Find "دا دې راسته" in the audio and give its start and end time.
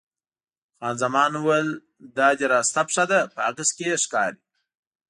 2.17-2.79